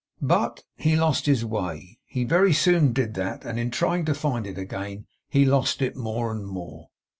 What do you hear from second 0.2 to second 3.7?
But he lost his way. He very soon did that; and in